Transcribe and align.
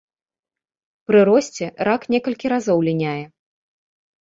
Пры 1.11 1.19
росце 1.29 1.65
рак 1.89 2.01
некалькі 2.15 2.47
разоў 2.55 2.77
ліняе. 2.91 3.21